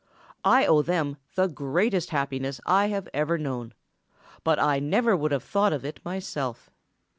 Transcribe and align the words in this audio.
I 0.43 0.65
owe 0.65 0.81
them 0.81 1.17
the 1.35 1.45
greatest 1.45 2.09
happiness 2.09 2.59
I 2.65 2.87
have 2.87 3.07
ever 3.13 3.37
known, 3.37 3.75
but 4.43 4.57
I 4.57 4.79
never 4.79 5.15
would 5.15 5.31
have 5.31 5.43
thought 5.43 5.73
of 5.73 5.85
it 5.85 5.99
myself. 6.03 6.71